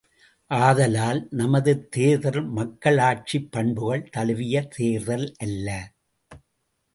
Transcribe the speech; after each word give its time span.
ஆதலால், 0.51 1.27
நமது 1.31 1.87
தேர்தல் 1.89 2.49
மக்களாட்சிப் 2.49 3.51
பண்புகள் 3.51 4.09
தழுவிய 4.09 4.63
தேர்தல் 4.77 5.35
அல்ல. 5.39 5.69